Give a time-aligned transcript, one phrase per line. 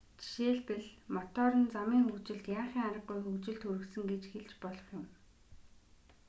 [0.21, 5.03] жишээлбэл мотор нь замын хөгжилд яахын аргагүй хөгжилд хүргэсэн гэж хэлж болох юм